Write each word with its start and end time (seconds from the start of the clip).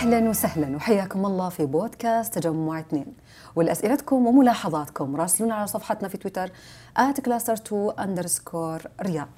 أهلا 0.00 0.28
وسهلا 0.28 0.76
وحياكم 0.76 1.26
الله 1.26 1.48
في 1.48 1.66
بودكاست 1.66 2.38
تجمع 2.38 2.80
اثنين. 2.80 3.14
ولأسئلتكم 3.56 4.26
وملاحظاتكم 4.26 5.16
راسلونا 5.16 5.54
على 5.54 5.66
صفحتنا 5.66 6.08
في 6.08 6.18
تويتر 6.18 6.50
@cluster2 6.98 7.94
underscore 8.00 8.86
رياض. 9.02 9.28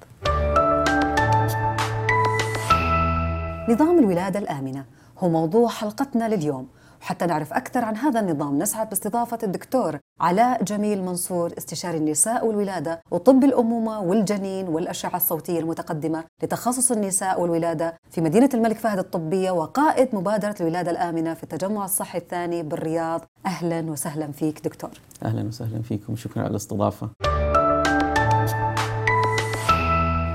نظام 3.69 3.99
الولادة 3.99 4.39
الآمنة 4.39 4.85
هو 5.19 5.29
موضوع 5.29 5.69
حلقتنا 5.69 6.35
لليوم. 6.35 6.67
وحتى 7.03 7.25
نعرف 7.25 7.53
أكثر 7.53 7.85
عن 7.85 7.97
هذا 7.97 8.19
النظام. 8.19 8.59
نسعد 8.59 8.89
باستضافة 8.89 9.37
الدكتور 9.43 9.99
علاء 10.21 10.63
جميل 10.63 11.03
منصور 11.03 11.53
استشاري 11.57 11.97
النساء 11.97 12.45
والولادة 12.45 13.01
وطب 13.11 13.43
الأمومة 13.43 13.99
والجنين 13.99 14.67
والأشعة 14.67 15.15
الصوتية 15.15 15.59
المتقدمة 15.59 16.23
لتخصص 16.43 16.91
النساء 16.91 17.41
والولادة 17.41 17.95
في 18.11 18.21
مدينة 18.21 18.49
الملك 18.53 18.77
فهد 18.77 18.97
الطبية 18.97 19.51
وقائد 19.51 20.15
مبادرة 20.15 20.55
الولادة 20.61 20.91
الآمنة 20.91 21.33
في 21.33 21.43
التجمع 21.43 21.85
الصحي 21.85 22.17
الثاني 22.17 22.63
بالرياض. 22.63 23.21
أهلا 23.45 23.91
وسهلا 23.91 24.31
فيك 24.31 24.63
دكتور. 24.63 24.91
أهلا 25.25 25.47
وسهلا 25.47 25.81
فيكم. 25.81 26.15
شكرا 26.15 26.43
على 26.43 26.51
الاستضافة. 26.51 27.09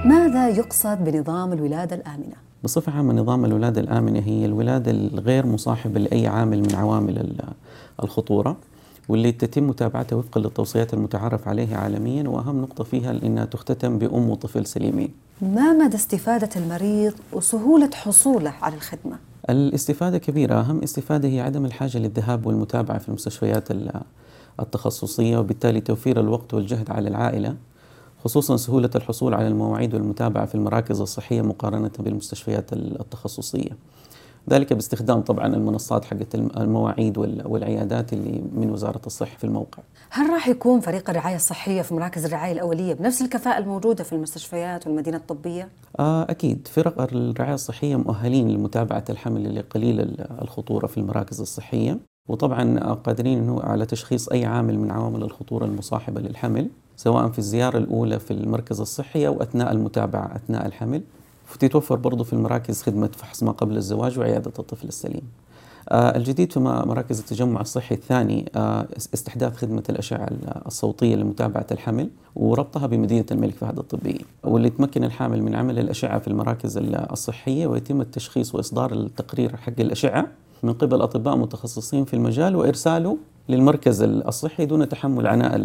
ماذا 0.05 0.48
يقصد 0.48 1.05
بنظام 1.05 1.52
الولادة 1.52 1.96
الآمنة؟ 1.96 2.48
بصفة 2.65 2.93
عامة 2.93 3.15
نظام 3.15 3.45
الولادة 3.45 3.80
الآمنة 3.80 4.21
هي 4.21 4.45
الولادة 4.45 4.91
الغير 4.91 5.47
مصاحبة 5.47 6.01
لأي 6.01 6.27
عامل 6.27 6.61
من 6.62 6.75
عوامل 6.75 7.19
ال- 7.19 7.45
الخطورة 8.03 8.57
واللي 9.09 9.33
تتم 9.33 9.66
متابعتها 9.69 10.16
وفقا 10.16 10.41
للتوصيات 10.41 10.95
المتعارف 10.95 11.49
عليها 11.49 11.77
عالميا 11.79 12.29
وأهم 12.29 12.63
نقطة 12.63 12.85
فيها 12.85 13.11
إنها 13.11 13.45
تختتم 13.45 13.99
بأم 13.99 14.30
وطفل 14.30 14.66
سليمين. 14.66 15.09
ما 15.43 15.73
مدى 15.73 15.97
استفادة 15.97 16.49
المريض 16.57 17.13
وسهولة 17.33 17.91
حصوله 17.95 18.52
على 18.63 18.75
الخدمة؟ 18.75 19.16
الاستفادة 19.51 20.19
كبيرة، 20.19 20.60
أهم 20.60 20.82
استفادة 20.82 21.29
هي 21.29 21.41
عدم 21.41 21.65
الحاجة 21.65 21.99
للذهاب 21.99 22.47
والمتابعة 22.47 22.99
في 22.99 23.09
المستشفيات 23.09 23.71
ال- 23.71 24.01
التخصصية 24.60 25.38
وبالتالي 25.38 25.80
توفير 25.80 26.21
الوقت 26.21 26.54
والجهد 26.54 26.91
على 26.91 27.09
العائلة 27.09 27.57
خصوصا 28.29 28.57
سهولة 28.57 28.90
الحصول 28.95 29.34
على 29.34 29.48
المواعيد 29.48 29.95
والمتابعة 29.95 30.46
في 30.46 30.54
المراكز 30.54 31.01
الصحية 31.01 31.43
مقارنة 31.43 31.90
بالمستشفيات 31.98 32.73
ال- 32.73 33.01
التخصصية. 33.01 33.70
ذلك 34.51 34.73
باستخدام 34.73 35.20
طبعا 35.20 35.46
المنصات 35.46 36.04
حقت 36.04 36.35
الم- 36.35 36.51
المواعيد 36.57 37.18
وال- 37.18 37.43
والعيادات 37.46 38.12
اللي 38.12 38.43
من 38.52 38.70
وزارة 38.70 39.01
الصحة 39.07 39.37
في 39.38 39.45
الموقع. 39.45 39.82
هل 40.10 40.30
راح 40.30 40.48
يكون 40.48 40.80
فريق 40.80 41.10
الرعاية 41.10 41.37
الصحية 41.37 41.82
في 41.82 41.95
مراكز 41.95 42.24
الرعاية 42.24 42.52
الأولية 42.52 42.95
بنفس 42.95 43.23
الكفاءة 43.23 43.59
الموجودة 43.59 44.04
في 44.04 44.12
المستشفيات 44.12 44.87
والمدينة 44.87 45.16
الطبية؟ 45.16 45.68
آه 46.01 46.23
أكيد 46.30 46.68
فرق 46.73 47.01
الرعاية 47.13 47.54
الصحية 47.54 47.96
مؤهلين 47.96 48.48
لمتابعة 48.51 49.04
الحمل 49.10 49.46
اللي 49.46 49.60
قليل 49.60 50.01
ال- 50.01 50.42
الخطورة 50.42 50.87
في 50.87 50.98
المراكز 50.98 51.40
الصحية 51.40 51.98
وطبعا 52.29 52.79
قادرين 52.95 53.59
على 53.60 53.87
تشخيص 53.87 54.29
أي 54.29 54.45
عامل 54.45 54.79
من 54.79 54.90
عوامل 54.90 55.23
الخطورة 55.23 55.65
المصاحبة 55.65 56.20
للحمل 56.20 56.68
سواء 56.99 57.29
في 57.29 57.38
الزيارة 57.38 57.79
الأولى 57.79 58.18
في 58.18 58.30
المركز 58.30 58.80
الصحي 58.80 59.27
أو 59.27 59.43
أثناء 59.43 59.73
المتابعة 59.73 60.37
أثناء 60.37 60.66
الحمل. 60.66 61.02
وتتوفر 61.54 61.96
برضو 61.96 62.24
في 62.24 62.32
المراكز 62.32 62.82
خدمة 62.82 63.10
فحص 63.16 63.43
ما 63.43 63.52
قبل 63.52 63.77
الزواج 63.77 64.19
وعيادة 64.19 64.53
الطفل 64.59 64.88
السليم. 64.88 65.22
آه، 65.88 66.16
الجديد 66.16 66.53
في 66.53 66.60
مراكز 66.60 67.19
التجمع 67.19 67.60
الصحي 67.60 67.94
الثاني 67.94 68.50
آه، 68.56 68.87
اس- 68.97 69.09
استحداث 69.15 69.56
خدمة 69.56 69.82
الأشعة 69.91 70.25
ال- 70.25 70.66
الصوتية 70.66 71.16
لمتابعة 71.16 71.66
الحمل 71.72 72.10
وربطها 72.37 72.87
بمدينة 72.87 73.25
الملك 73.32 73.54
فهد 73.54 73.78
الطبية 73.78 74.21
واللي 74.44 74.71
تمكن 74.71 75.04
الحامل 75.04 75.43
من 75.43 75.54
عمل 75.54 75.78
الأشعة 75.78 76.19
في 76.19 76.28
المراكز 76.28 76.76
ال- 76.78 77.12
الصحية 77.12 77.66
ويتم 77.66 78.00
التشخيص 78.00 78.54
وإصدار 78.54 78.93
التقرير 78.93 79.56
حق 79.56 79.72
الأشعة. 79.81 80.26
من 80.62 80.72
قبل 80.72 81.03
أطباء 81.03 81.37
متخصصين 81.37 82.04
في 82.04 82.15
المجال 82.15 82.56
وإرساله 82.56 83.16
للمركز 83.48 84.03
ال- 84.03 84.26
الصحي 84.28 84.66
دون 84.66 84.88
تحمل 84.88 85.26
عناء 85.26 85.56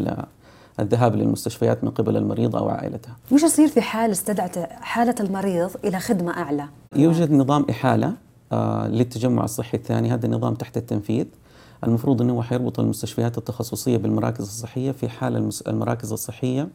الذهاب 0.79 1.15
للمستشفيات 1.15 1.83
من 1.83 1.89
قبل 1.89 2.17
المريضة 2.17 2.59
أو 2.59 2.69
عائلتها 2.69 3.15
وش 3.31 3.43
يصير 3.43 3.67
في 3.67 3.81
حال 3.81 4.11
استدعت 4.11 4.57
حالة 4.81 5.15
المريض 5.19 5.71
إلى 5.85 5.99
خدمة 5.99 6.37
أعلى؟ 6.37 6.65
يوجد 6.95 7.31
نظام 7.31 7.65
إحالة 7.69 8.13
آه، 8.51 8.87
للتجمع 8.87 9.43
الصحي 9.43 9.77
الثاني. 9.77 10.13
هذا 10.13 10.25
النظام 10.25 10.53
تحت 10.53 10.77
التنفيذ. 10.77 11.25
المفروض 11.83 12.21
أنه 12.21 12.41
حيربط 12.41 12.79
المستشفيات 12.79 13.37
التخصصية 13.37 13.97
بالمراكز 13.97 14.41
الصحية 14.41 14.91
في 14.91 15.09
حال 15.09 15.49
المراكز 15.67 16.11
الصحية 16.11 16.67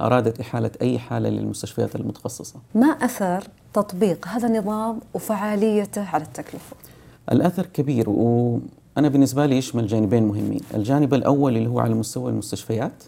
أرادت 0.00 0.40
إحالة 0.40 0.70
أي 0.82 0.98
حالة 0.98 1.28
للمستشفيات 1.28 1.96
المتخصصة. 1.96 2.60
ما 2.74 2.86
أثر 2.86 3.44
تطبيق 3.72 4.28
هذا 4.28 4.48
النظام 4.48 5.00
وفعاليته 5.14 6.08
على 6.08 6.24
التكلفة؟ 6.24 6.76
الأثر 7.32 7.66
كبير 7.66 8.10
وأنا 8.10 9.08
بالنسبة 9.08 9.46
لي 9.46 9.58
يشمل 9.58 9.86
جانبين 9.86 10.22
مهمين. 10.22 10.60
الجانب 10.74 11.14
الأول 11.14 11.56
اللي 11.56 11.68
هو 11.68 11.80
على 11.80 11.94
مستوى 11.94 12.30
المستشفيات. 12.30 13.04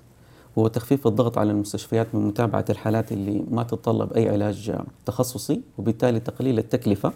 هو 0.59 0.69
تخفيف 0.69 1.07
الضغط 1.07 1.39
على 1.39 1.51
المستشفيات 1.53 2.15
من 2.15 2.27
متابعة 2.27 2.65
الحالات 2.71 3.13
اللي 3.13 3.45
ما 3.51 3.63
تتطلب 3.63 4.13
أي 4.13 4.29
علاج 4.29 4.73
تخصصي 5.07 5.61
وبالتالي 5.79 6.21
تقليل 6.21 6.59
التكلفة 6.59 7.13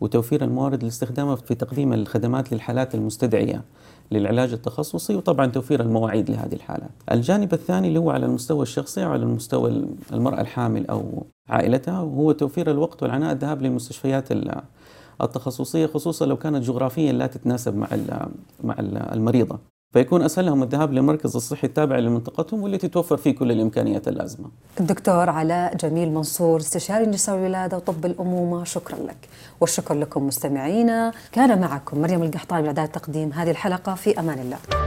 وتوفير 0.00 0.44
الموارد 0.44 0.84
لاستخدامها 0.84 1.36
في 1.36 1.54
تقديم 1.54 1.92
الخدمات 1.92 2.52
للحالات 2.52 2.94
المستدعية 2.94 3.62
للعلاج 4.12 4.52
التخصصي 4.52 5.14
وطبعا 5.14 5.46
توفير 5.46 5.80
المواعيد 5.80 6.30
لهذه 6.30 6.52
الحالات. 6.54 6.90
الجانب 7.12 7.52
الثاني 7.54 7.88
اللي 7.88 7.98
هو 7.98 8.10
على 8.10 8.26
المستوى 8.26 8.62
الشخصي 8.62 9.04
وعلى 9.04 9.22
المستوى 9.22 9.84
المرأة 10.12 10.40
الحامل 10.40 10.86
أو 10.86 11.26
عائلتها 11.48 12.00
وهو 12.00 12.32
توفير 12.32 12.70
الوقت 12.70 13.02
والعناء 13.02 13.32
الذهاب 13.32 13.62
للمستشفيات 13.62 14.32
ال- 14.32 14.60
التخصصية 15.22 15.86
خصوصا 15.86 16.26
لو 16.26 16.36
كانت 16.36 16.64
جغرافيا 16.64 17.12
لا 17.12 17.26
تتناسب 17.26 17.76
مع 17.76 17.88
مع 18.64 18.74
ال- 18.78 18.96
المريضة. 18.96 19.58
فيكون 19.94 20.22
اسهل 20.22 20.46
لهم 20.46 20.62
الذهاب 20.62 20.92
للمركز 20.92 21.36
الصحي 21.36 21.66
التابع 21.66 21.98
لمنطقتهم 21.98 22.62
واللي 22.62 22.78
تتوفر 22.78 23.16
فيه 23.16 23.34
كل 23.34 23.52
الإمكانيات 23.52 24.08
اللازمة. 24.08 24.46
الدكتور 24.80 25.30
علاء 25.30 25.76
جميل 25.76 26.12
منصور 26.12 26.60
استشاري 26.60 27.04
النساء 27.04 27.34
والولادة 27.34 27.76
وطب 27.76 28.06
الأمومة 28.06 28.64
شكرا 28.64 28.96
لك. 28.96 29.28
والشكر 29.60 29.94
لكم 29.94 30.26
مستمعينا. 30.26 31.12
كان 31.32 31.60
معكم 31.60 32.00
مريم 32.00 32.22
القحطاني 32.22 32.62
من 32.62 32.66
إعداد 32.68 32.88
تقديم 32.88 33.32
هذه 33.32 33.50
الحلقة 33.50 33.94
في 33.94 34.20
أمان 34.20 34.38
الله. 34.38 34.83